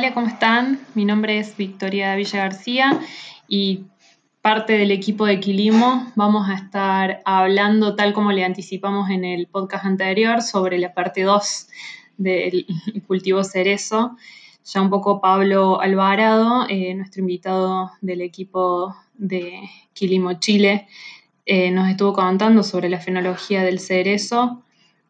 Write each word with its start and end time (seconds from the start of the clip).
hola, 0.00 0.14
¿cómo 0.14 0.28
están? 0.28 0.80
Mi 0.94 1.04
nombre 1.04 1.38
es 1.38 1.58
Victoria 1.58 2.16
Villa 2.16 2.38
García 2.38 2.98
y 3.48 3.84
parte 4.40 4.72
del 4.78 4.92
equipo 4.92 5.26
de 5.26 5.40
Quilimo 5.40 6.10
vamos 6.16 6.48
a 6.48 6.54
estar 6.54 7.20
hablando, 7.26 7.96
tal 7.96 8.14
como 8.14 8.32
le 8.32 8.42
anticipamos 8.42 9.10
en 9.10 9.26
el 9.26 9.46
podcast 9.46 9.84
anterior, 9.84 10.40
sobre 10.40 10.78
la 10.78 10.94
parte 10.94 11.24
2 11.24 11.68
del 12.16 12.66
cultivo 13.06 13.44
cerezo. 13.44 14.16
Ya 14.64 14.80
un 14.80 14.88
poco 14.88 15.20
Pablo 15.20 15.82
Alvarado, 15.82 16.64
eh, 16.70 16.94
nuestro 16.94 17.20
invitado 17.20 17.90
del 18.00 18.22
equipo 18.22 18.96
de 19.18 19.68
Quilimo 19.92 20.32
Chile, 20.40 20.88
eh, 21.44 21.70
nos 21.72 21.90
estuvo 21.90 22.14
contando 22.14 22.62
sobre 22.62 22.88
la 22.88 23.00
fenología 23.00 23.62
del 23.62 23.78
cerezo. 23.78 24.62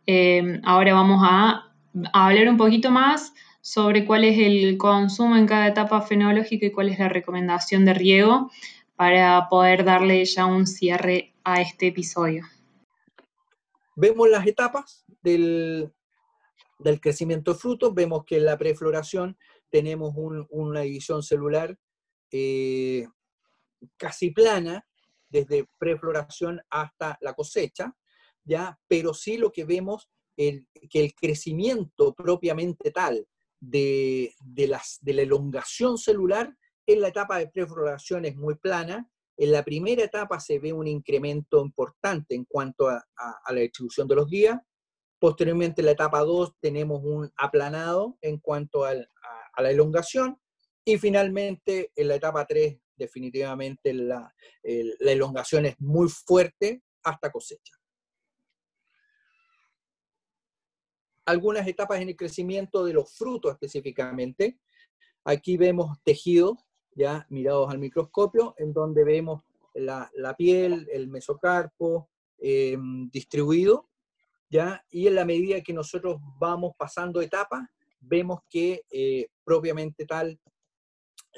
Eh, 0.09 0.61
ahora 0.65 0.95
vamos 0.95 1.21
a, 1.23 1.71
a 2.13 2.27
hablar 2.27 2.49
un 2.49 2.57
poquito 2.57 2.91
más 2.91 3.33
sobre 3.61 4.07
cuál 4.07 4.25
es 4.25 4.39
el 4.39 4.79
consumo 4.79 5.37
en 5.37 5.47
cada 5.47 5.69
etapa 5.69 6.01
fenológica 6.03 6.67
y 6.67 6.73
cuál 6.73 6.89
es 6.89 6.99
la 6.99 7.09
recomendación 7.09 7.85
de 7.85 7.95
riego 7.95 8.51
para 8.97 9.49
poder 9.49 9.85
darle 9.85 10.25
ya 10.25 10.47
un 10.47 10.67
cierre 10.67 11.35
a 11.45 11.61
este 11.61 11.89
episodio. 11.89 12.45
Vemos 13.97 14.29
las 14.31 14.47
etapas 14.47 15.05
del, 15.23 15.93
del 16.79 17.01
crecimiento 17.01 17.53
de 17.53 17.59
frutos, 17.59 17.95
vemos 17.95 18.25
que 18.25 18.37
en 18.39 18.47
la 18.47 18.59
prefloración 18.59 19.37
tenemos 19.69 20.15
una 20.51 20.81
división 20.81 21.23
celular 21.23 21.79
eh, 22.33 23.07
casi 23.97 24.31
plana, 24.31 24.87
desde 25.29 25.67
prefloración 25.79 26.61
hasta 26.71 27.17
la 27.21 27.35
cosecha, 27.35 27.95
¿ya? 28.45 28.79
pero 28.89 29.15
sí 29.15 29.37
lo 29.37 29.53
que 29.53 29.65
vemos 29.65 30.11
es 30.37 30.65
que 30.89 31.05
el 31.05 31.15
crecimiento 31.15 32.15
propiamente 32.15 32.91
tal 32.91 33.27
de, 33.61 34.35
las, 34.57 34.99
de 35.03 35.15
la 35.15 35.23
elongación 35.23 35.99
celular 35.99 36.57
en 36.87 37.01
la 37.01 37.09
etapa 37.09 37.39
de 37.39 37.49
prefloración 37.49 38.25
es 38.25 38.37
muy 38.37 38.57
plana. 38.57 39.09
En 39.37 39.53
la 39.53 39.63
primera 39.65 40.03
etapa 40.03 40.41
se 40.41 40.59
ve 40.59 40.73
un 40.73 40.87
incremento 40.87 41.63
importante 41.65 42.35
en 42.35 42.45
cuanto 42.45 42.89
a, 42.89 43.05
la 43.49 43.61
distribución 43.61 44.09
de 44.09 44.17
los 44.17 44.29
días. 44.29 44.59
Posteriormente, 45.19 45.83
en 45.83 45.87
la 45.87 45.93
etapa 45.93 46.21
2 46.21 46.55
tenemos 46.61 47.03
un 47.05 47.31
aplanado 47.37 48.19
en 48.23 48.39
cuanto 48.39 48.85
a, 48.85 48.95
la 48.95 49.71
elongación. 49.71 50.41
Y 50.85 50.99
finalmente, 50.99 51.93
en 51.95 52.09
la 52.09 52.17
etapa 52.17 52.47
3, 52.47 52.79
definitivamente 52.97 53.93
la, 53.93 54.35
la 54.63 55.13
elongación 55.13 55.67
es 55.67 55.79
muy 55.79 56.09
fuerte 56.09 56.83
hasta 57.03 57.31
cosecha. 57.31 57.80
Algunas 61.31 61.67
etapas 61.67 62.01
en 62.01 62.09
el 62.09 62.17
crecimiento 62.17 62.85
de 62.85 62.93
los 62.93 63.13
frutos 63.13 63.53
específicamente. 63.53 64.59
Aquí 65.25 65.57
vemos 65.57 65.99
tejidos, 66.03 66.59
ya 66.95 67.27
mirados 67.31 67.71
al 67.71 67.79
microscopio, 67.79 68.55
en 68.59 68.73
donde 68.73 69.05
vemos 69.05 69.43
la, 69.75 70.11
piel, 70.37 70.89
el 70.93 71.09
mesocarpo 71.09 72.11
em, 72.39 73.09
distribuido, 73.11 73.89
¿ya? 74.49 74.85
Y 74.91 75.07
en 75.07 75.15
la 75.15 75.25
medida 75.25 75.61
que 75.61 75.73
nosotros 75.73 76.21
vamos 76.39 76.73
pasando 76.77 77.21
etapas, 77.21 77.69
vemos 78.01 78.41
que 78.49 78.85
eh, 78.91 79.29
propiamente 79.45 80.07
tal, 80.07 80.41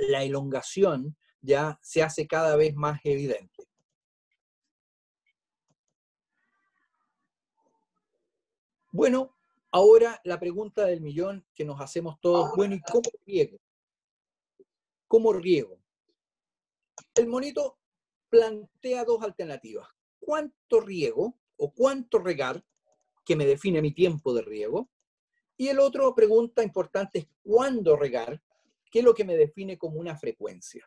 la 0.09 0.23
elongación 0.23 1.17
ya 1.41 1.79
se 1.83 2.03
hace 2.03 2.27
cada 2.27 2.57
vez 2.57 2.75
más 2.75 3.01
evidente. 3.05 3.67
Bueno, 8.93 9.35
Ahora 9.75 10.21
la 10.25 10.39
pregunta 10.39 10.85
del 10.85 11.01
millón 11.01 11.47
que 11.55 11.65
nos 11.65 11.81
hacemos 11.81 12.21
todos, 12.21 12.51
bueno, 12.55 12.75
¿y 12.75 12.83
cómo 12.83 13.11
riego? 13.27 13.59
¿Cómo 15.09 15.33
riego? 15.33 15.79
El 17.15 17.27
monito 17.27 17.79
plantea 18.29 19.05
dos 19.05 19.23
alternativas. 19.23 19.89
¿Cuánto 20.21 20.81
riego 20.81 21.39
o 21.57 21.73
cuánto 21.73 22.19
regar, 22.19 22.63
que 23.25 23.35
me 23.35 23.47
define 23.47 23.81
mi 23.81 23.93
tiempo 23.93 24.35
de 24.35 24.43
riego? 24.43 24.91
Y 25.57 25.69
el 25.69 25.79
otro 25.81 26.15
pregunta 26.15 26.63
importante 26.63 27.21
es 27.21 27.29
cuándo 27.43 27.97
regar, 27.97 28.43
que 28.91 28.99
es 28.99 29.05
lo 29.07 29.15
que 29.15 29.25
me 29.25 29.37
define 29.37 29.79
como 29.79 29.99
una 29.99 30.19
frecuencia. 30.19 30.87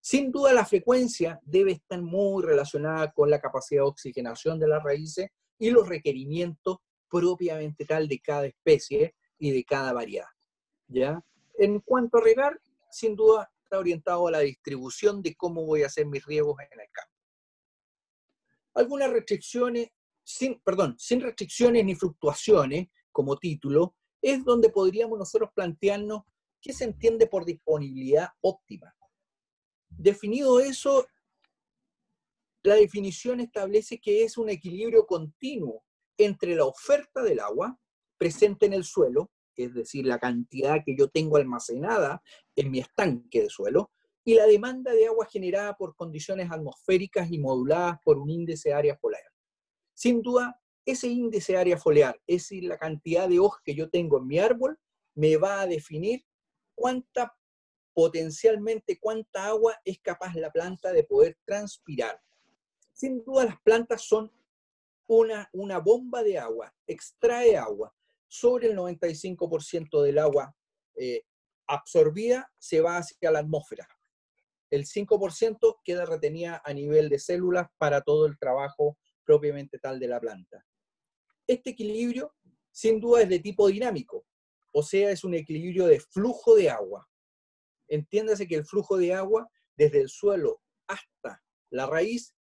Sin 0.00 0.32
duda 0.32 0.52
la 0.52 0.66
frecuencia 0.66 1.38
debe 1.44 1.70
estar 1.70 2.02
muy 2.02 2.42
relacionada 2.42 3.12
con 3.12 3.30
la 3.30 3.40
capacidad 3.40 3.82
de 3.82 3.88
oxigenación 3.88 4.58
de 4.58 4.66
las 4.66 4.82
raíces 4.82 5.30
y 5.56 5.70
los 5.70 5.88
requerimientos 5.88 6.78
propiamente 7.14 7.84
tal 7.84 8.08
de 8.08 8.18
cada 8.18 8.46
especie 8.46 9.14
y 9.38 9.52
de 9.52 9.62
cada 9.64 9.92
variedad. 9.92 10.26
¿ya? 10.88 11.24
En 11.58 11.78
cuanto 11.78 12.18
a 12.18 12.20
regar, 12.20 12.60
sin 12.90 13.14
duda 13.14 13.48
está 13.62 13.78
orientado 13.78 14.26
a 14.26 14.32
la 14.32 14.40
distribución 14.40 15.22
de 15.22 15.36
cómo 15.36 15.64
voy 15.64 15.84
a 15.84 15.86
hacer 15.86 16.06
mis 16.06 16.24
riegos 16.24 16.56
en 16.58 16.80
el 16.80 16.88
campo. 16.90 17.12
Algunas 18.74 19.12
restricciones, 19.12 19.90
sin, 20.24 20.60
perdón, 20.60 20.96
sin 20.98 21.20
restricciones 21.20 21.84
ni 21.84 21.94
fluctuaciones, 21.94 22.88
como 23.12 23.36
título, 23.36 23.94
es 24.20 24.44
donde 24.44 24.70
podríamos 24.70 25.16
nosotros 25.16 25.50
plantearnos 25.54 26.22
qué 26.60 26.72
se 26.72 26.82
entiende 26.82 27.28
por 27.28 27.44
disponibilidad 27.44 28.30
óptima. 28.40 28.92
Definido 29.88 30.58
eso, 30.58 31.06
la 32.64 32.74
definición 32.74 33.38
establece 33.38 34.00
que 34.00 34.24
es 34.24 34.36
un 34.36 34.48
equilibrio 34.48 35.06
continuo 35.06 35.84
entre 36.18 36.54
la 36.54 36.64
oferta 36.64 37.22
del 37.22 37.40
agua 37.40 37.78
presente 38.18 38.66
en 38.66 38.72
el 38.72 38.84
suelo, 38.84 39.30
es 39.56 39.74
decir, 39.74 40.06
la 40.06 40.18
cantidad 40.18 40.82
que 40.84 40.96
yo 40.96 41.08
tengo 41.08 41.36
almacenada 41.36 42.22
en 42.56 42.70
mi 42.70 42.80
estanque 42.80 43.42
de 43.42 43.50
suelo, 43.50 43.90
y 44.24 44.34
la 44.34 44.46
demanda 44.46 44.92
de 44.92 45.06
agua 45.06 45.26
generada 45.30 45.76
por 45.76 45.94
condiciones 45.94 46.50
atmosféricas 46.50 47.30
y 47.30 47.38
moduladas 47.38 47.98
por 48.02 48.18
un 48.18 48.30
índice 48.30 48.70
de 48.70 48.74
área 48.74 48.96
foliar. 48.96 49.22
Sin 49.92 50.22
duda, 50.22 50.58
ese 50.86 51.08
índice 51.08 51.52
de 51.52 51.58
área 51.58 51.76
foliar, 51.76 52.18
es 52.26 52.42
decir, 52.42 52.64
la 52.64 52.78
cantidad 52.78 53.28
de 53.28 53.38
hojas 53.38 53.60
que 53.64 53.74
yo 53.74 53.90
tengo 53.90 54.18
en 54.18 54.26
mi 54.26 54.38
árbol, 54.38 54.78
me 55.14 55.36
va 55.36 55.60
a 55.60 55.66
definir 55.66 56.24
cuánta, 56.74 57.36
potencialmente, 57.92 58.98
cuánta 58.98 59.46
agua 59.46 59.76
es 59.84 60.00
capaz 60.00 60.34
la 60.34 60.50
planta 60.50 60.92
de 60.92 61.04
poder 61.04 61.38
transpirar. 61.44 62.20
Sin 62.92 63.22
duda, 63.24 63.44
las 63.44 63.60
plantas 63.60 64.02
son 64.02 64.32
una, 65.06 65.48
una 65.52 65.78
bomba 65.78 66.22
de 66.22 66.38
agua, 66.38 66.72
extrae 66.86 67.56
agua, 67.56 67.94
sobre 68.28 68.68
el 68.68 68.76
95% 68.76 70.02
del 70.02 70.18
agua 70.18 70.54
eh, 70.96 71.22
absorbida 71.68 72.50
se 72.58 72.80
va 72.80 72.98
hacia 72.98 73.30
la 73.30 73.40
atmósfera. 73.40 73.86
El 74.70 74.86
5% 74.86 75.80
queda 75.84 76.04
retenida 76.04 76.60
a 76.64 76.72
nivel 76.72 77.08
de 77.08 77.18
células 77.18 77.68
para 77.78 78.00
todo 78.00 78.26
el 78.26 78.38
trabajo 78.38 78.98
propiamente 79.24 79.78
tal 79.78 80.00
de 80.00 80.08
la 80.08 80.20
planta. 80.20 80.64
Este 81.46 81.70
equilibrio, 81.70 82.34
sin 82.72 83.00
duda, 83.00 83.22
es 83.22 83.28
de 83.28 83.38
tipo 83.38 83.68
dinámico, 83.68 84.26
o 84.72 84.82
sea, 84.82 85.10
es 85.10 85.22
un 85.22 85.34
equilibrio 85.34 85.86
de 85.86 86.00
flujo 86.00 86.56
de 86.56 86.70
agua. 86.70 87.08
Entiéndase 87.88 88.48
que 88.48 88.56
el 88.56 88.64
flujo 88.64 88.96
de 88.96 89.14
agua 89.14 89.48
desde 89.76 90.00
el 90.00 90.08
suelo 90.08 90.60
hasta 90.88 91.42
la 91.70 91.86
raíz 91.86 92.34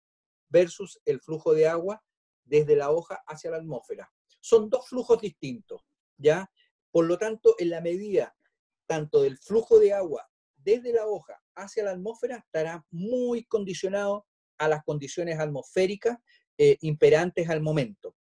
versus 0.48 0.98
el 1.04 1.20
flujo 1.20 1.52
de 1.52 1.66
agua 1.66 2.02
desde 2.44 2.76
la 2.76 2.90
hoja 2.90 3.22
hacia 3.26 3.50
la 3.50 3.58
atmósfera. 3.58 4.10
Son 4.40 4.68
dos 4.68 4.88
flujos 4.88 5.20
distintos, 5.20 5.82
¿ya? 6.16 6.50
Por 6.90 7.06
lo 7.06 7.16
tanto, 7.18 7.54
en 7.58 7.70
la 7.70 7.80
medida 7.80 8.36
tanto 8.86 9.22
del 9.22 9.38
flujo 9.38 9.78
de 9.78 9.92
agua 9.92 10.28
desde 10.56 10.92
la 10.92 11.06
hoja 11.06 11.40
hacia 11.54 11.84
la 11.84 11.92
atmósfera 11.92 12.36
estará 12.36 12.84
muy 12.90 13.44
condicionado 13.44 14.26
a 14.58 14.68
las 14.68 14.84
condiciones 14.84 15.38
atmosféricas 15.38 16.18
eh, 16.58 16.76
imperantes 16.80 17.48
al 17.48 17.60
momento. 17.60 18.14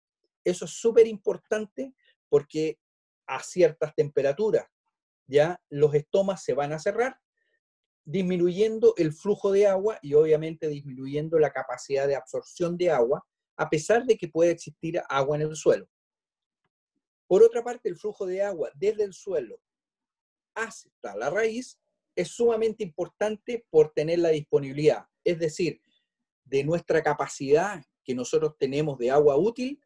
Eso 0.44 0.64
es 0.64 0.70
súper 0.72 1.06
importante 1.06 1.94
porque 2.28 2.78
a 3.26 3.42
ciertas 3.42 3.94
temperaturas 3.94 4.66
ya 5.26 5.60
los 5.68 5.94
estomas 5.94 6.42
se 6.42 6.54
van 6.54 6.72
a 6.72 6.78
cerrar, 6.78 7.18
disminuyendo 8.04 8.94
el 8.96 9.12
flujo 9.12 9.52
de 9.52 9.66
agua 9.66 9.98
y 10.00 10.14
obviamente 10.14 10.68
disminuyendo 10.68 11.38
la 11.38 11.52
capacidad 11.52 12.06
de 12.06 12.16
absorción 12.16 12.76
de 12.78 12.90
agua 12.90 13.26
a 13.58 13.68
pesar 13.68 14.06
de 14.06 14.16
que 14.16 14.28
puede 14.28 14.52
existir 14.52 15.02
agua 15.08 15.36
en 15.36 15.42
el 15.42 15.56
suelo. 15.56 15.86
Por 17.26 17.42
otra 17.42 17.62
parte, 17.62 17.88
el 17.88 17.96
flujo 17.96 18.24
de 18.24 18.40
agua 18.40 18.70
desde 18.74 19.02
el 19.02 19.12
suelo 19.12 19.60
hasta 20.54 21.16
la 21.16 21.28
raíz 21.28 21.78
es 22.16 22.28
sumamente 22.28 22.82
importante 22.82 23.66
por 23.68 23.92
tener 23.92 24.20
la 24.20 24.30
disponibilidad, 24.30 25.06
es 25.24 25.38
decir, 25.38 25.82
de 26.44 26.64
nuestra 26.64 27.02
capacidad 27.02 27.84
que 28.02 28.14
nosotros 28.14 28.56
tenemos 28.58 28.96
de 28.98 29.10
agua 29.10 29.36
útil 29.36 29.80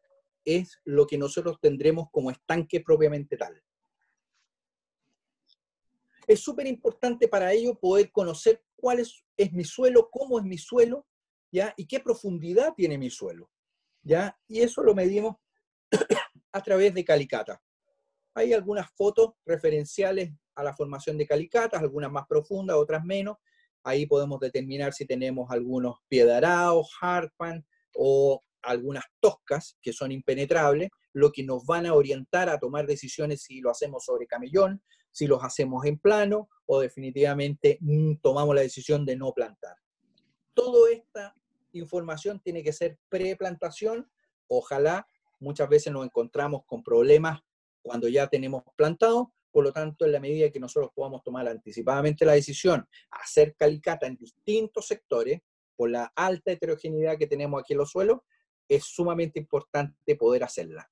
es 0.45 0.79
lo 0.85 1.05
que 1.07 1.17
nosotros 1.17 1.57
tendremos 1.59 2.09
como 2.11 2.31
estanque 2.31 2.79
propiamente 2.79 3.37
tal. 3.37 3.61
Es 6.25 6.39
súper 6.39 6.67
importante 6.67 7.27
para 7.27 7.51
ello 7.51 7.75
poder 7.75 8.11
conocer 8.11 8.63
cuál 8.75 8.99
es, 8.99 9.25
es, 9.35 9.51
mi 9.51 9.65
suelo, 9.65 10.09
cómo 10.09 10.39
es 10.39 10.45
mi 10.45 10.57
suelo, 10.57 11.05
¿ya? 11.51 11.73
y 11.75 11.85
qué 11.85 11.99
profundidad 11.99 12.73
tiene 12.75 12.97
mi 12.97 13.09
suelo. 13.09 13.49
¿Ya? 14.03 14.37
Y 14.47 14.61
eso 14.61 14.83
lo 14.83 14.93
medimos 14.93 15.35
a 16.51 16.61
través 16.61 16.93
de 16.93 17.03
Calicata. 17.03 17.61
Hay 18.35 18.53
algunas 18.53 18.89
fotos 18.95 19.33
referenciales 19.45 20.31
a 20.55 20.63
la 20.63 20.73
formación 20.73 21.17
de 21.17 21.27
calicatas, 21.27 21.81
algunas 21.81 22.11
más 22.11 22.25
profundas, 22.27 22.77
otras 22.77 23.03
menos. 23.03 23.37
Ahí 23.83 24.05
podemos 24.05 24.39
determinar 24.39 24.93
si 24.93 25.05
tenemos 25.05 25.51
algunos 25.51 25.97
piedaraos, 26.07 26.89
harpan 27.01 27.65
o 27.95 28.41
algunas 28.63 29.03
toscas 29.19 29.77
que 29.81 29.93
son 29.93 30.11
impenetrables, 30.11 30.89
lo 31.11 31.31
que 31.31 31.43
nos 31.43 31.65
van 31.65 31.85
a 31.85 31.93
orientar 31.93 32.49
a 32.49 32.59
tomar 32.59 32.87
decisiones 32.87 33.43
si 33.43 33.59
lo 33.59 33.69
hacemos 33.69 34.05
sobre 34.05 34.25
camellón, 34.25 34.81
si 35.11 35.27
los 35.27 35.43
hacemos 35.43 35.85
en 35.85 35.99
plano 35.99 36.49
o 36.65 36.79
definitivamente 36.79 37.77
mm, 37.81 38.15
tomamos 38.21 38.55
la 38.55 38.61
decisión 38.61 39.05
de 39.05 39.15
no 39.15 39.31
plantar. 39.33 39.75
Toda 40.53 40.91
esta 40.91 41.35
información 41.73 42.39
tiene 42.39 42.63
que 42.63 42.73
ser 42.73 42.97
preplantación. 43.09 44.09
Ojalá 44.47 45.07
muchas 45.39 45.69
veces 45.69 45.91
nos 45.91 46.05
encontramos 46.05 46.63
con 46.65 46.83
problemas 46.83 47.41
cuando 47.81 48.07
ya 48.07 48.27
tenemos 48.27 48.63
plantado, 48.75 49.33
por 49.51 49.63
lo 49.63 49.71
tanto, 49.71 50.05
en 50.05 50.13
la 50.13 50.19
medida 50.19 50.49
que 50.49 50.59
nosotros 50.59 50.91
podamos 50.95 51.21
tomar 51.21 51.47
anticipadamente 51.47 52.25
la 52.25 52.33
decisión, 52.33 52.87
hacer 53.11 53.55
calicata 53.55 54.07
en 54.07 54.15
distintos 54.15 54.87
sectores, 54.87 55.41
por 55.75 55.89
la 55.89 56.11
alta 56.15 56.51
heterogeneidad 56.51 57.17
que 57.17 57.27
tenemos 57.27 57.59
aquí 57.59 57.73
en 57.73 57.79
los 57.79 57.91
suelos, 57.91 58.19
es 58.67 58.83
sumamente 58.83 59.39
importante 59.39 60.15
poder 60.15 60.43
hacerla. 60.43 60.89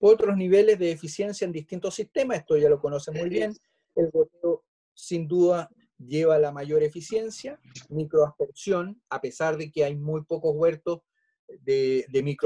Otros 0.00 0.36
niveles 0.36 0.78
de 0.78 0.92
eficiencia 0.92 1.44
en 1.44 1.52
distintos 1.52 1.94
sistemas, 1.94 2.38
esto 2.38 2.56
ya 2.56 2.68
lo 2.68 2.80
conocen 2.80 3.14
muy 3.14 3.28
bien. 3.28 3.52
El 3.98 4.10
goteo, 4.12 4.64
sin 4.94 5.26
duda, 5.26 5.68
lleva 5.98 6.38
la 6.38 6.52
mayor 6.52 6.82
eficiencia. 6.82 7.60
Microaspersión, 7.88 9.02
a 9.10 9.20
pesar 9.20 9.56
de 9.56 9.70
que 9.70 9.84
hay 9.84 9.96
muy 9.96 10.24
pocos 10.24 10.54
huertos 10.54 11.00
de, 11.48 12.06
de 12.08 12.36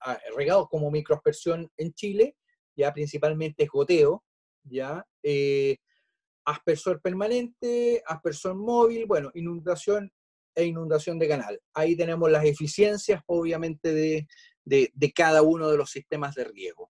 ah, 0.00 0.18
regados 0.34 0.68
como 0.70 0.90
microaspersión 0.90 1.70
en 1.76 1.92
Chile, 1.92 2.36
ya 2.74 2.92
principalmente 2.94 3.64
es 3.64 3.68
goteo, 3.68 4.24
ya 4.64 5.06
eh, 5.22 5.76
aspersor 6.46 7.02
permanente, 7.02 8.02
aspersor 8.06 8.54
móvil, 8.54 9.06
bueno, 9.06 9.30
inundación 9.34 10.10
e 10.54 10.64
inundación 10.64 11.18
de 11.18 11.28
canal. 11.28 11.60
Ahí 11.74 11.96
tenemos 11.96 12.30
las 12.30 12.44
eficiencias, 12.44 13.22
obviamente, 13.26 13.92
de, 13.92 14.26
de 14.64 15.12
cada 15.12 15.42
uno 15.42 15.70
de 15.70 15.76
los 15.76 15.90
sistemas 15.90 16.34
de 16.34 16.44
riego. 16.44 16.90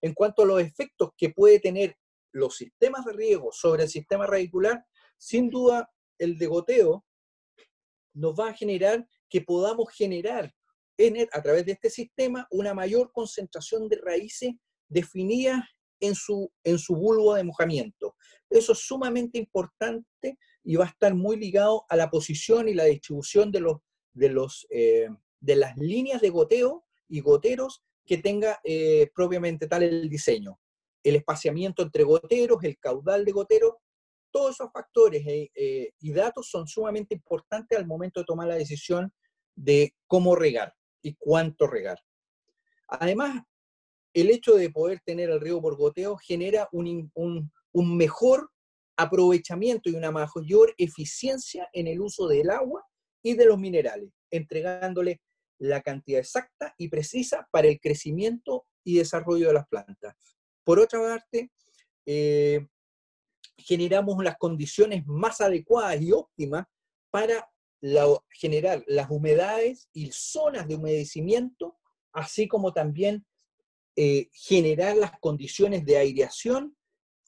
En 0.00 0.14
cuanto 0.14 0.42
a 0.42 0.46
los 0.46 0.60
efectos 0.60 1.10
que 1.16 1.30
puede 1.30 1.60
tener 1.60 1.96
los 2.32 2.56
sistemas 2.56 3.04
de 3.04 3.12
riego 3.12 3.50
sobre 3.52 3.84
el 3.84 3.88
sistema 3.88 4.26
radicular, 4.26 4.84
sin 5.16 5.50
duda 5.50 5.90
el 6.18 6.38
de 6.38 6.46
goteo 6.46 7.04
nos 8.14 8.34
va 8.38 8.50
a 8.50 8.54
generar 8.54 9.06
que 9.28 9.40
podamos 9.40 9.92
generar 9.92 10.52
en 10.98 11.28
a 11.32 11.42
través 11.42 11.64
de 11.64 11.72
este 11.72 11.90
sistema 11.90 12.46
una 12.50 12.74
mayor 12.74 13.10
concentración 13.12 13.88
de 13.88 13.96
raíces 13.96 14.52
definidas 14.88 15.64
en 16.00 16.14
su, 16.14 16.52
en 16.64 16.78
su 16.78 16.96
bulbo 16.96 17.34
de 17.34 17.44
mojamiento. 17.44 18.16
Eso 18.50 18.72
es 18.72 18.80
sumamente 18.80 19.38
importante 19.38 20.36
y 20.64 20.76
va 20.76 20.84
a 20.84 20.88
estar 20.88 21.14
muy 21.14 21.36
ligado 21.36 21.84
a 21.88 21.96
la 21.96 22.10
posición 22.10 22.68
y 22.68 22.74
la 22.74 22.84
distribución 22.84 23.50
de, 23.52 23.60
los, 23.60 23.78
de, 24.12 24.28
los, 24.28 24.66
eh, 24.70 25.08
de 25.40 25.56
las 25.56 25.76
líneas 25.76 26.20
de 26.20 26.30
goteo 26.30 26.84
y 27.08 27.20
goteros 27.20 27.82
que 28.04 28.18
tenga 28.18 28.60
eh, 28.64 29.10
propiamente 29.14 29.68
tal 29.68 29.84
el 29.84 30.08
diseño. 30.08 30.58
El 31.02 31.16
espaciamiento 31.16 31.82
entre 31.82 32.04
goteros, 32.04 32.62
el 32.62 32.78
caudal 32.78 33.24
de 33.24 33.32
goteros, 33.32 33.74
todos 34.30 34.52
esos 34.52 34.72
factores 34.72 35.22
eh, 35.26 35.92
y 35.98 36.12
datos 36.12 36.48
son 36.48 36.66
sumamente 36.66 37.14
importantes 37.14 37.78
al 37.78 37.86
momento 37.86 38.20
de 38.20 38.26
tomar 38.26 38.48
la 38.48 38.54
decisión 38.54 39.12
de 39.54 39.94
cómo 40.06 40.34
regar 40.34 40.74
y 41.02 41.14
cuánto 41.14 41.66
regar. 41.66 41.98
Además, 42.88 43.42
el 44.14 44.30
hecho 44.30 44.54
de 44.54 44.70
poder 44.70 45.00
tener 45.04 45.30
el 45.30 45.40
riego 45.40 45.60
por 45.60 45.76
goteo 45.76 46.16
genera 46.16 46.68
un, 46.72 47.10
un, 47.14 47.96
mejor 47.96 48.50
aprovechamiento 48.96 49.88
y 49.88 49.94
una 49.94 50.10
mayor 50.10 50.74
eficiencia 50.76 51.68
en 51.72 51.86
el 51.86 52.00
uso 52.00 52.28
del 52.28 52.50
agua 52.50 52.84
y 53.22 53.34
de 53.34 53.46
los 53.46 53.58
minerales, 53.58 54.10
entregándole 54.30 55.20
la 55.58 55.80
cantidad 55.80 56.20
exacta 56.20 56.74
y 56.76 56.88
precisa 56.88 57.48
para 57.50 57.68
el 57.68 57.80
crecimiento 57.80 58.66
y 58.84 58.98
desarrollo 58.98 59.48
de 59.48 59.54
las 59.54 59.68
plantas. 59.68 60.36
Por 60.64 60.78
otra 60.78 61.00
parte, 61.00 61.50
eh, 62.06 62.66
generamos 63.56 64.22
las 64.22 64.36
condiciones 64.38 65.06
más 65.06 65.40
adecuadas 65.40 66.00
y 66.00 66.12
óptimas 66.12 66.66
para 67.10 67.48
generar 68.30 68.84
las 68.86 69.10
humedades 69.10 69.88
y 69.92 70.10
zonas 70.12 70.68
de 70.68 70.76
humedecimiento, 70.76 71.76
así 72.12 72.46
como 72.46 72.72
también 72.72 73.26
eh, 73.96 74.30
generar 74.32 74.96
las 74.96 75.12
condiciones 75.18 75.84
de 75.84 75.96
aireación 75.96 76.76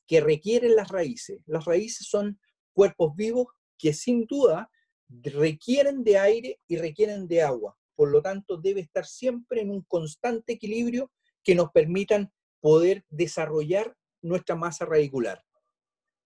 que 0.07 0.21
requieren 0.21 0.77
las 0.77 0.89
raíces. 0.89 1.41
Las 1.47 1.65
raíces 1.65 2.07
son 2.07 2.39
cuerpos 2.73 3.17
vivos 3.17 3.49
que 3.77 3.93
sin 3.93 4.27
duda 4.27 4.71
requieren 5.09 6.05
de 6.05 6.19
aire 6.19 6.61
y 6.69 6.77
requieren 6.77 7.27
de 7.27 7.43
agua. 7.43 7.77
Por 7.97 8.11
lo 8.11 8.23
tanto, 8.23 8.57
debe 8.57 8.81
estar 8.81 9.07
siempre 9.07 9.61
en 9.61 9.71
un 9.71 9.83
constante 9.83 10.55
equilibrio 10.55 11.11
que 11.43 11.55
nos 11.55 11.71
permitan 11.71 12.33
poder 12.65 13.05
desarrollar 13.11 13.95
nuestra 14.23 14.57
masa 14.57 14.87
radicular. 14.87 15.45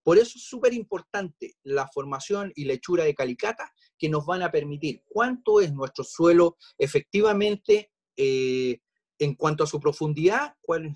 Por 0.04 0.18
eso 0.18 0.34
es 0.36 0.44
súper 0.44 0.72
importante 0.72 1.56
la 1.64 1.88
formación 1.88 2.52
y 2.54 2.64
lechura 2.64 3.02
de 3.02 3.16
calicata 3.16 3.72
que 3.98 4.08
nos 4.08 4.24
van 4.24 4.42
a 4.42 4.52
permitir 4.52 5.02
cuánto 5.08 5.60
es 5.60 5.72
nuestro 5.72 6.04
suelo 6.04 6.56
efectivamente 6.78 7.90
eh, 8.16 8.78
en 9.18 9.34
cuanto 9.34 9.64
a 9.64 9.66
su 9.66 9.80
profundidad, 9.80 10.54
cuál, 10.60 10.94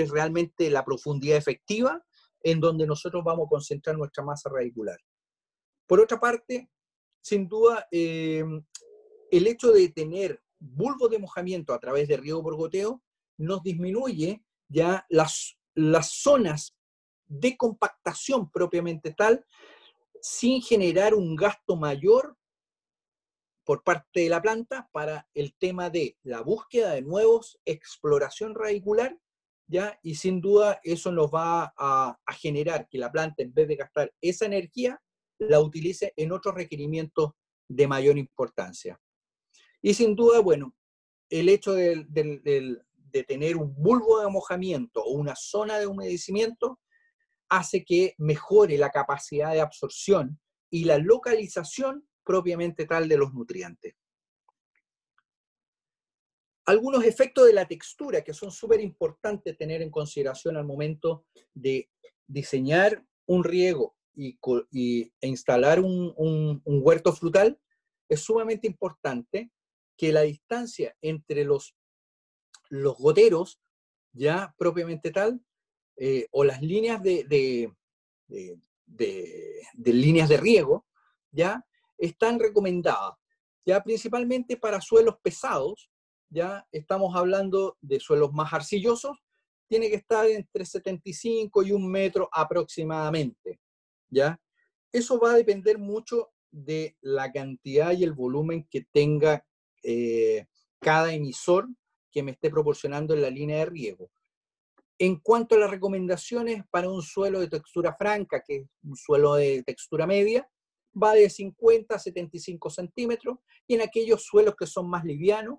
es 0.00 0.10
realmente 0.10 0.68
la 0.68 0.84
profundidad 0.84 1.38
efectiva 1.38 2.04
en 2.42 2.60
donde 2.60 2.86
nosotros 2.86 3.24
vamos 3.24 3.46
a 3.46 3.52
concentrar 3.52 3.96
nuestra 3.96 4.22
masa 4.22 4.50
radicular. 4.50 4.98
Por 5.86 5.98
otra 5.98 6.20
parte, 6.20 6.68
sin 7.22 7.48
duda, 7.48 7.88
eh, 7.90 8.44
el 9.30 9.46
hecho 9.46 9.72
de 9.72 9.88
tener 9.88 10.42
bulbos 10.58 11.08
de 11.08 11.20
mojamiento 11.20 11.72
a 11.72 11.78
través 11.78 12.06
de 12.06 12.18
riego 12.18 12.42
por 12.42 12.54
goteo 12.56 13.02
nos 13.38 13.62
disminuye 13.62 14.44
ya 14.68 15.06
las, 15.08 15.58
las 15.74 16.12
zonas 16.12 16.76
de 17.26 17.56
compactación 17.56 18.50
propiamente 18.50 19.12
tal, 19.12 19.44
sin 20.20 20.62
generar 20.62 21.14
un 21.14 21.36
gasto 21.36 21.76
mayor 21.76 22.36
por 23.64 23.82
parte 23.82 24.20
de 24.20 24.28
la 24.28 24.42
planta 24.42 24.88
para 24.92 25.28
el 25.34 25.54
tema 25.54 25.90
de 25.90 26.16
la 26.22 26.42
búsqueda 26.42 26.92
de 26.92 27.02
nuevos, 27.02 27.58
exploración 27.64 28.54
radicular, 28.54 29.18
¿ya? 29.66 29.98
Y 30.02 30.16
sin 30.16 30.40
duda 30.40 30.80
eso 30.82 31.10
nos 31.10 31.30
va 31.30 31.72
a, 31.76 32.18
generar 32.38 32.88
que 32.88 32.98
la 32.98 33.10
planta, 33.10 33.42
en 33.42 33.54
vez 33.54 33.68
de 33.68 33.76
gastar 33.76 34.12
esa 34.20 34.46
energía, 34.46 35.00
la 35.38 35.60
utilice 35.60 36.12
en 36.16 36.32
otros 36.32 36.54
requerimientos 36.54 37.32
de 37.68 37.88
mayor 37.88 38.18
importancia. 38.18 39.00
Y 39.80 39.94
sin 39.94 40.14
duda, 40.14 40.40
bueno, 40.40 40.74
el 41.30 41.48
hecho 41.48 41.72
de, 41.72 42.06
de 43.14 43.22
tener 43.22 43.56
un 43.56 43.72
bulbo 43.76 44.20
de 44.20 44.28
mojamiento 44.28 45.02
o 45.02 45.12
una 45.12 45.36
zona 45.36 45.78
de 45.78 45.86
humedecimiento 45.86 46.80
hace 47.48 47.84
que 47.84 48.14
mejore 48.18 48.76
la 48.76 48.90
capacidad 48.90 49.52
de 49.52 49.60
absorción 49.60 50.40
y 50.68 50.84
la 50.84 50.98
localización 50.98 52.06
propiamente 52.24 52.86
tal 52.86 53.08
de 53.08 53.16
los 53.16 53.32
nutrientes. 53.32 53.94
Algunos 56.66 57.04
efectos 57.04 57.46
de 57.46 57.52
la 57.52 57.68
textura 57.68 58.24
que 58.24 58.34
son 58.34 58.50
súper 58.50 58.80
importantes 58.80 59.56
tener 59.56 59.80
en 59.80 59.90
consideración 59.90 60.56
al 60.56 60.64
momento 60.64 61.24
de 61.52 61.88
diseñar 62.26 63.04
un 63.26 63.44
riego 63.44 63.94
y, 64.16 64.38
e 65.20 65.28
instalar 65.28 65.78
un, 65.78 66.12
un 66.16 66.80
huerto 66.82 67.12
frutal, 67.12 67.60
es 68.08 68.20
sumamente 68.20 68.66
importante 68.66 69.52
que 69.96 70.10
la 70.10 70.22
distancia 70.22 70.96
entre 71.00 71.44
los, 71.44 71.76
los 72.82 72.96
goteros, 72.98 73.60
ya 74.12 74.54
propiamente 74.58 75.10
tal, 75.10 75.40
eh, 75.96 76.26
o 76.32 76.44
las 76.44 76.60
líneas 76.60 77.02
de, 77.02 77.24
de, 78.26 79.92
líneas 79.92 80.28
de 80.28 80.36
riego, 80.36 80.86
ya 81.30 81.64
están 81.98 82.40
recomendadas, 82.40 83.14
ya 83.64 83.82
principalmente 83.82 84.56
para 84.56 84.80
suelos 84.80 85.16
pesados, 85.22 85.90
ya 86.30 86.66
estamos 86.72 87.14
hablando 87.14 87.78
de 87.80 88.00
suelos 88.00 88.32
más 88.32 88.52
arcillosos, 88.52 89.18
tiene 89.68 89.88
que 89.88 89.96
estar 89.96 90.26
entre 90.26 90.66
75 90.66 91.62
y 91.62 91.72
un 91.72 91.88
metro 91.88 92.28
aproximadamente, 92.32 93.60
ya. 94.10 94.40
Eso 94.92 95.18
va 95.18 95.32
a 95.32 95.36
depender 95.36 95.78
mucho 95.78 96.30
de 96.50 96.96
la 97.00 97.32
cantidad 97.32 97.92
y 97.92 98.04
el 98.04 98.12
volumen 98.12 98.66
que 98.70 98.82
tenga 98.92 99.44
eh, 99.82 100.46
cada 100.80 101.12
emisor 101.12 101.68
que 102.14 102.22
me 102.22 102.30
esté 102.30 102.48
proporcionando 102.48 103.12
en 103.12 103.22
la 103.22 103.28
línea 103.28 103.58
de 103.58 103.66
riego. 103.66 104.10
En 104.96 105.16
cuanto 105.16 105.56
a 105.56 105.58
las 105.58 105.70
recomendaciones 105.70 106.62
para 106.70 106.88
un 106.88 107.02
suelo 107.02 107.40
de 107.40 107.48
textura 107.48 107.92
franca, 107.94 108.40
que 108.46 108.56
es 108.58 108.66
un 108.84 108.96
suelo 108.96 109.34
de 109.34 109.64
textura 109.64 110.06
media, 110.06 110.48
va 110.96 111.14
de 111.14 111.28
50 111.28 111.96
a 111.96 111.98
75 111.98 112.70
centímetros 112.70 113.38
y 113.66 113.74
en 113.74 113.82
aquellos 113.82 114.24
suelos 114.24 114.54
que 114.56 114.68
son 114.68 114.88
más 114.88 115.04
livianos, 115.04 115.58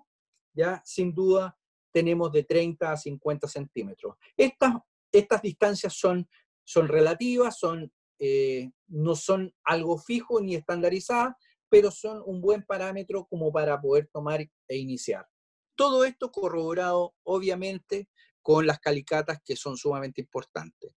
ya 0.54 0.80
sin 0.86 1.12
duda 1.12 1.54
tenemos 1.92 2.32
de 2.32 2.44
30 2.44 2.90
a 2.90 2.96
50 2.96 3.46
centímetros. 3.46 4.16
Estas, 4.34 4.76
estas 5.12 5.42
distancias 5.42 5.92
son, 5.92 6.26
son 6.64 6.88
relativas, 6.88 7.58
son, 7.58 7.92
eh, 8.18 8.70
no 8.88 9.14
son 9.14 9.54
algo 9.62 9.98
fijo 9.98 10.40
ni 10.40 10.54
estandarizadas, 10.54 11.34
pero 11.68 11.90
son 11.90 12.22
un 12.24 12.40
buen 12.40 12.62
parámetro 12.64 13.26
como 13.26 13.52
para 13.52 13.78
poder 13.78 14.08
tomar 14.10 14.40
e 14.40 14.76
iniciar. 14.76 15.26
Todo 15.76 16.04
esto 16.04 16.32
corroborado, 16.32 17.14
obviamente, 17.22 18.08
con 18.42 18.66
las 18.66 18.80
calicatas 18.80 19.40
que 19.44 19.56
son 19.56 19.76
sumamente 19.76 20.20
importantes. 20.20 20.92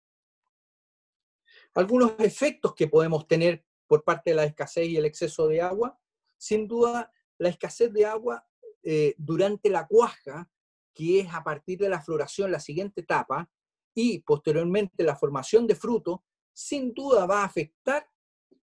Algunos 1.74 2.14
efectos 2.18 2.74
que 2.74 2.88
podemos 2.88 3.26
tener 3.26 3.64
por 3.86 4.04
parte 4.04 4.30
de 4.30 4.36
la 4.36 4.44
escasez 4.44 4.88
y 4.88 4.96
el 4.96 5.04
exceso 5.04 5.46
de 5.48 5.60
agua, 5.60 5.98
sin 6.36 6.66
duda, 6.66 7.12
la 7.38 7.48
escasez 7.48 7.92
de 7.92 8.06
agua 8.06 8.46
eh, 8.82 9.14
durante 9.18 9.70
la 9.70 9.86
cuaja, 9.86 10.50
que 10.94 11.20
es 11.20 11.34
a 11.34 11.44
partir 11.44 11.78
de 11.78 11.88
la 11.88 12.00
floración 12.00 12.50
la 12.50 12.60
siguiente 12.60 13.02
etapa, 13.02 13.50
y 13.94 14.20
posteriormente 14.20 15.02
la 15.02 15.16
formación 15.16 15.66
de 15.66 15.74
fruto, 15.74 16.24
sin 16.52 16.92
duda 16.92 17.26
va 17.26 17.42
a 17.42 17.46
afectar 17.46 18.06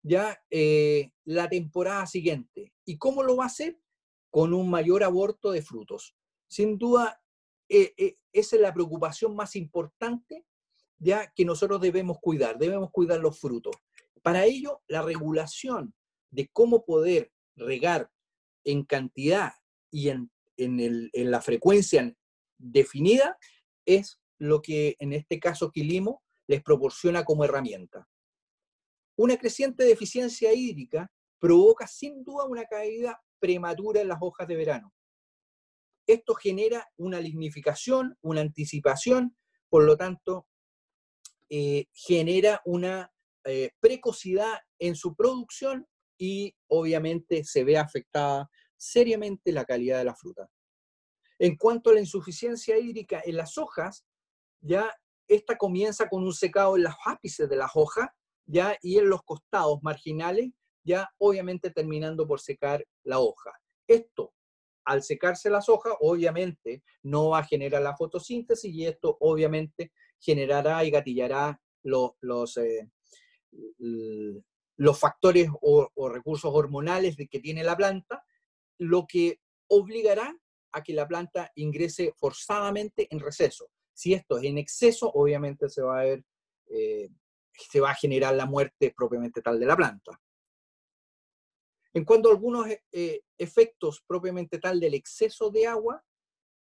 ya 0.03 0.43
eh, 0.51 1.13
la 1.25 1.49
temporada 1.49 2.07
siguiente. 2.07 2.73
¿Y 2.85 2.97
cómo 2.97 3.23
lo 3.23 3.37
va 3.37 3.45
a 3.45 3.49
hacer? 3.49 3.79
Con 4.31 4.55
un 4.55 4.71
mayor 4.71 5.03
aborto 5.03 5.51
de 5.51 5.63
frutos. 5.63 6.15
Sin 6.49 6.79
duda, 6.79 7.21
eh, 7.69 7.93
eh, 7.97 8.17
esa 8.33 8.57
es 8.57 8.63
la 8.63 8.73
preocupación 8.73 9.35
más 9.35 9.57
importante 9.57 10.45
ya 11.01 11.33
que 11.35 11.45
nosotros 11.45 11.81
debemos 11.81 12.19
cuidar, 12.21 12.59
debemos 12.59 12.91
cuidar 12.93 13.21
los 13.21 13.41
frutos. 13.41 13.75
Para 14.23 14.45
ello, 14.45 14.83
la 14.87 15.03
regulación 15.03 15.95
de 16.31 16.49
cómo 16.53 16.85
poder 16.85 17.33
regar 17.57 18.11
en 18.65 18.85
cantidad 18.85 19.53
y 19.91 20.11
en, 20.11 20.31
en 20.57 21.31
la 21.31 21.41
frecuencia 21.41 22.15
definida 22.59 23.39
es 23.87 24.21
lo 24.39 24.61
que 24.61 24.97
en 24.99 25.15
este 25.15 25.41
caso 25.41 25.71
Quilimo 25.71 26.23
les 26.47 26.63
proporciona 26.63 27.25
como 27.25 27.45
herramienta. 27.45 28.07
Una 29.17 29.37
creciente 29.37 29.85
deficiencia 29.85 30.53
hídrica 30.53 31.11
provoca 31.39 31.87
sin 31.87 32.23
duda 32.25 32.45
una 32.45 32.65
caída 32.65 33.21
prematura 33.41 34.01
en 34.01 34.09
las 34.09 34.19
hojas 34.21 34.47
de 34.47 34.57
verano. 34.57 34.93
Esto 36.07 36.35
genera 36.35 36.89
una 36.97 37.21
lignificación, 37.21 38.17
una 38.21 38.41
anticipación, 38.41 39.37
por 39.69 39.85
lo 39.85 39.97
tanto, 39.97 40.47
eh, 41.49 41.87
genera 41.93 42.61
una 42.65 43.13
eh, 43.45 43.71
precocidad 43.81 44.59
en 44.79 44.95
su 44.95 45.15
producción 45.15 45.87
y 46.19 46.55
obviamente 46.69 47.45
se 47.45 47.65
ve 47.65 47.79
afectada 47.79 48.51
seriamente 48.77 49.53
la 49.53 49.65
calidad 49.65 49.99
de 49.99 50.05
la 50.05 50.15
fruta. 50.15 50.49
En 51.39 51.57
cuanto 51.57 51.91
a 51.91 51.95
la 51.95 52.01
insuficiencia 52.01 52.79
hídrica 52.79 53.23
en 53.25 53.37
las 53.37 53.57
hojas, 53.57 54.05
ya 54.61 54.95
esta 55.27 55.57
comienza 55.57 56.09
con 56.09 56.23
un 56.23 56.35
secado 56.35 56.77
en 56.77 56.83
las 56.83 56.97
ápices 57.07 57.49
de 57.49 57.57
las 57.57 57.71
hojas 57.75 58.09
¿ya? 58.47 58.77
y 58.83 58.99
en 58.99 59.09
los 59.09 59.23
costados 59.23 59.79
marginales, 59.83 60.51
ya 60.85 61.09
obviamente 61.19 61.71
terminando 61.71 62.27
por 62.27 62.41
secar 62.41 62.87
la 63.05 63.19
hoja. 63.19 63.53
Esto, 63.87 64.33
al 64.85 65.03
secarse 65.03 65.51
las 65.51 65.69
hojas, 65.69 65.95
obviamente 66.01 66.83
no 67.03 67.31
va 67.31 67.39
a 67.39 67.45
generar 67.45 67.83
la 67.83 67.97
fotosíntesis 67.97 68.73
y 68.73 68.87
esto 68.87 69.17
obviamente 69.21 69.93
generará 70.19 70.85
y 70.85 70.91
gatillará 70.91 71.61
los, 71.83 72.13
los, 72.21 72.57
eh, 72.57 72.89
los 74.77 74.99
factores 74.99 75.49
o, 75.61 75.89
o, 75.95 76.09
recursos 76.09 76.51
hormonales 76.53 77.17
que 77.31 77.41
tiene 77.41 77.65
la 77.65 77.77
planta, 77.77 78.25
lo 78.79 79.07
que 79.07 79.41
obligará 79.69 80.37
a 80.73 80.83
que 80.83 80.93
la 80.93 81.07
planta 81.07 81.51
ingrese 81.57 82.13
forzadamente 82.17 83.09
en 83.11 83.21
receso. 83.21 83.71
Si 83.93 84.15
esto 84.15 84.39
es 84.39 84.45
en 84.45 84.59
exceso, 84.59 85.11
obviamente 85.13 85.69
se 85.69 85.83
va 85.83 86.01
a 86.01 86.05
ver, 86.05 86.25
eh, 86.69 87.09
se 87.53 87.81
va 87.81 87.91
a 87.91 87.95
generar 87.95 88.35
la 88.35 88.47
muerte 88.47 88.95
propiamente 88.97 89.43
tal 89.43 89.59
de 89.59 89.67
la 89.67 89.77
planta. 89.77 90.21
En 91.93 92.05
cuanto 92.05 92.29
a 92.29 92.33
algunos 92.33 92.67
eh, 92.93 93.21
efectos 93.37 94.03
propiamente 94.07 94.59
tal 94.59 94.79
del 94.79 94.95
exceso 94.95 95.51
de 95.51 95.67
agua, 95.67 96.05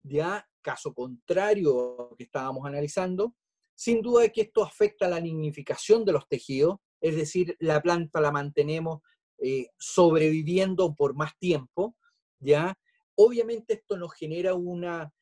ya 0.03 0.47
caso 0.61 0.93
contrario 0.93 2.13
que 2.17 2.25
estábamos 2.25 2.65
analizando, 2.65 3.35
sin 3.75 4.01
duda 4.01 4.29
que 4.29 4.41
esto 4.41 4.63
afecta 4.63 5.07
la 5.07 5.19
lignificación 5.19 6.05
de 6.05 6.11
los 6.11 6.27
tejidos, 6.27 6.77
es 7.01 7.15
decir, 7.15 7.55
la 7.59 7.81
planta 7.81 8.21
la 8.21 8.31
mantenemos 8.31 9.01
eh, 9.39 9.67
sobreviviendo 9.77 10.93
por 10.95 11.15
más 11.15 11.37
tiempo, 11.37 11.95
¿ya? 12.39 12.77
Obviamente 13.15 13.73
esto 13.75 13.97
nos 13.97 14.13
genera 14.13 14.53
una 14.53 15.13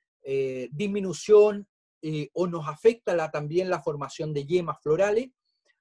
disminución 0.71 1.67
eh, 2.03 2.29
o 2.33 2.47
nos 2.47 2.67
afecta 2.67 3.15
la, 3.15 3.29
también 3.29 3.69
la 3.69 3.83
formación 3.83 4.33
de 4.33 4.45
yemas 4.45 4.81
florales, 4.81 5.29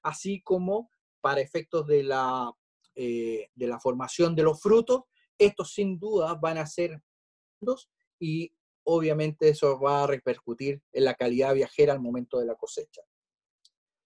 así 0.03 0.41
como 0.43 0.91
para 1.19 1.41
efectos 1.41 1.87
de 1.87 2.03
la, 2.03 2.51
eh, 2.95 3.49
de 3.55 3.67
la 3.67 3.79
formación 3.79 4.35
de 4.35 4.43
los 4.43 4.61
frutos, 4.61 5.03
estos 5.37 5.73
sin 5.73 5.99
duda 5.99 6.35
van 6.35 6.57
a 6.57 6.65
ser 6.65 7.01
y 8.19 8.51
obviamente 8.83 9.49
eso 9.49 9.79
va 9.79 10.03
a 10.03 10.07
repercutir 10.07 10.81
en 10.91 11.05
la 11.05 11.13
calidad 11.13 11.53
viajera 11.53 11.93
al 11.93 11.99
momento 11.99 12.39
de 12.39 12.45
la 12.45 12.55
cosecha. 12.55 13.01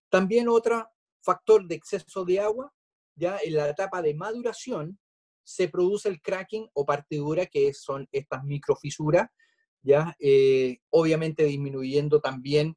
También 0.10 0.48
otro 0.48 0.88
factor 1.22 1.68
de 1.68 1.76
exceso 1.76 2.26
de 2.26 2.40
agua, 2.40 2.74
ya 3.16 3.38
en 3.44 3.56
la 3.56 3.70
etapa 3.70 4.02
de 4.02 4.14
maduración 4.14 5.00
se 5.44 5.70
produce 5.70 6.10
el 6.10 6.22
cracking 6.22 6.70
o 6.74 6.86
partidura, 6.86 7.46
que 7.46 7.74
son 7.74 8.08
estas 8.12 8.44
microfisuras, 8.44 9.30
¿ya? 9.82 10.16
Eh, 10.20 10.80
obviamente 10.90 11.44
disminuyendo 11.44 12.20
también 12.20 12.76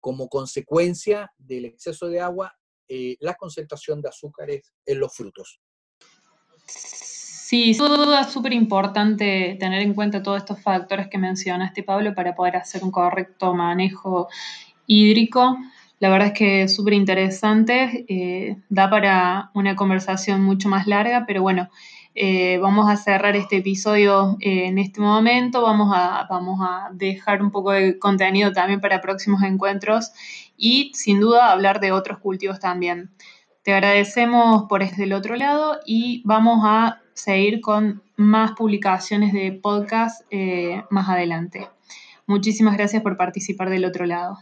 como 0.00 0.28
consecuencia 0.28 1.32
del 1.38 1.64
exceso 1.66 2.08
de 2.08 2.20
agua 2.20 2.57
eh, 2.88 3.16
la 3.20 3.34
concentración 3.34 4.00
de 4.00 4.08
azúcares 4.08 4.72
en 4.86 5.00
los 5.00 5.14
frutos. 5.14 5.60
Sí, 6.66 7.72
sin 7.72 7.86
duda 7.86 8.20
es 8.20 8.28
súper 8.28 8.52
importante 8.52 9.56
tener 9.58 9.80
en 9.80 9.94
cuenta 9.94 10.22
todos 10.22 10.38
estos 10.38 10.60
factores 10.60 11.08
que 11.08 11.16
mencionaste, 11.16 11.82
Pablo, 11.82 12.14
para 12.14 12.34
poder 12.34 12.56
hacer 12.56 12.84
un 12.84 12.90
correcto 12.90 13.54
manejo 13.54 14.28
hídrico. 14.86 15.56
La 15.98 16.10
verdad 16.10 16.28
es 16.28 16.34
que 16.34 16.62
es 16.64 16.74
súper 16.74 16.92
interesante, 16.92 18.04
eh, 18.08 18.58
da 18.68 18.90
para 18.90 19.50
una 19.54 19.76
conversación 19.76 20.42
mucho 20.42 20.68
más 20.68 20.86
larga, 20.86 21.24
pero 21.26 21.40
bueno, 21.40 21.70
eh, 22.14 22.58
vamos 22.58 22.90
a 22.90 22.96
cerrar 22.96 23.36
este 23.36 23.58
episodio 23.58 24.36
eh, 24.40 24.66
en 24.66 24.78
este 24.78 25.00
momento, 25.00 25.62
vamos 25.62 25.90
a, 25.94 26.26
vamos 26.28 26.58
a 26.62 26.90
dejar 26.92 27.42
un 27.42 27.50
poco 27.50 27.72
de 27.72 27.98
contenido 27.98 28.52
también 28.52 28.80
para 28.80 29.00
próximos 29.00 29.42
encuentros 29.42 30.12
y 30.56 30.90
sin 30.94 31.20
duda 31.20 31.52
hablar 31.52 31.80
de 31.80 31.92
otros 31.92 32.18
cultivos 32.18 32.58
también. 32.60 33.10
Te 33.62 33.72
agradecemos 33.72 34.64
por 34.68 34.82
este 34.82 35.02
del 35.02 35.12
otro 35.12 35.36
lado 35.36 35.78
y 35.84 36.22
vamos 36.24 36.62
a 36.64 37.02
seguir 37.14 37.60
con 37.60 38.02
más 38.16 38.52
publicaciones 38.52 39.32
de 39.32 39.52
podcast 39.52 40.22
eh, 40.30 40.82
más 40.90 41.08
adelante. 41.08 41.68
Muchísimas 42.26 42.76
gracias 42.76 43.02
por 43.02 43.16
participar 43.16 43.70
del 43.70 43.84
otro 43.84 44.06
lado. 44.06 44.38